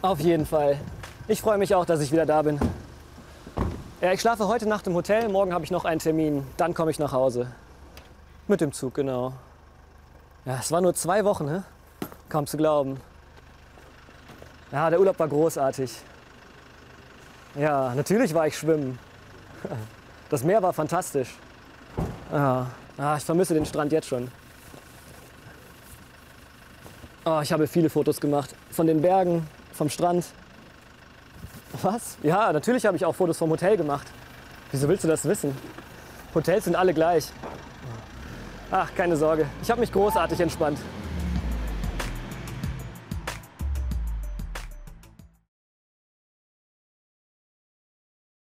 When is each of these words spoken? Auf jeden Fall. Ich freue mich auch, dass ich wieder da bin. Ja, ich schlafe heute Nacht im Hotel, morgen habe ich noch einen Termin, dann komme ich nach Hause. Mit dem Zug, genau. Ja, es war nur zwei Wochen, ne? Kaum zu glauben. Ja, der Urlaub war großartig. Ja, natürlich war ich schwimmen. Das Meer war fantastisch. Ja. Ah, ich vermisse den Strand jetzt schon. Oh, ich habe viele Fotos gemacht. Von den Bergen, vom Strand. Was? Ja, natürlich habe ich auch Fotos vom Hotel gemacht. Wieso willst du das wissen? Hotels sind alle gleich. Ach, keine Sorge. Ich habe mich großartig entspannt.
Auf 0.00 0.20
jeden 0.20 0.46
Fall. 0.46 0.78
Ich 1.26 1.40
freue 1.40 1.58
mich 1.58 1.74
auch, 1.74 1.84
dass 1.84 2.00
ich 2.00 2.12
wieder 2.12 2.24
da 2.24 2.42
bin. 2.42 2.60
Ja, 4.00 4.12
ich 4.12 4.20
schlafe 4.20 4.46
heute 4.46 4.68
Nacht 4.68 4.86
im 4.86 4.94
Hotel, 4.94 5.28
morgen 5.28 5.52
habe 5.52 5.64
ich 5.64 5.72
noch 5.72 5.84
einen 5.84 5.98
Termin, 5.98 6.46
dann 6.56 6.72
komme 6.72 6.92
ich 6.92 7.00
nach 7.00 7.10
Hause. 7.10 7.50
Mit 8.46 8.60
dem 8.60 8.72
Zug, 8.72 8.94
genau. 8.94 9.32
Ja, 10.44 10.58
es 10.60 10.70
war 10.70 10.80
nur 10.80 10.94
zwei 10.94 11.24
Wochen, 11.24 11.46
ne? 11.46 11.64
Kaum 12.28 12.46
zu 12.46 12.56
glauben. 12.56 13.00
Ja, 14.70 14.88
der 14.88 15.00
Urlaub 15.00 15.18
war 15.18 15.26
großartig. 15.26 15.90
Ja, 17.56 17.92
natürlich 17.96 18.32
war 18.34 18.46
ich 18.46 18.56
schwimmen. 18.56 18.98
Das 20.30 20.44
Meer 20.44 20.62
war 20.62 20.74
fantastisch. 20.74 21.34
Ja. 22.30 22.66
Ah, 22.98 23.16
ich 23.16 23.24
vermisse 23.24 23.54
den 23.54 23.64
Strand 23.64 23.92
jetzt 23.92 24.08
schon. 24.08 24.30
Oh, 27.24 27.40
ich 27.42 27.50
habe 27.50 27.66
viele 27.66 27.88
Fotos 27.88 28.20
gemacht. 28.20 28.54
Von 28.70 28.86
den 28.86 29.00
Bergen, 29.00 29.48
vom 29.78 29.88
Strand. 29.88 30.26
Was? 31.82 32.18
Ja, 32.22 32.52
natürlich 32.52 32.84
habe 32.84 32.96
ich 32.96 33.04
auch 33.04 33.14
Fotos 33.14 33.38
vom 33.38 33.50
Hotel 33.50 33.76
gemacht. 33.76 34.06
Wieso 34.72 34.88
willst 34.88 35.04
du 35.04 35.08
das 35.08 35.24
wissen? 35.24 35.56
Hotels 36.34 36.64
sind 36.64 36.76
alle 36.76 36.92
gleich. 36.92 37.30
Ach, 38.70 38.92
keine 38.94 39.16
Sorge. 39.16 39.46
Ich 39.62 39.70
habe 39.70 39.80
mich 39.80 39.92
großartig 39.92 40.40
entspannt. 40.40 40.78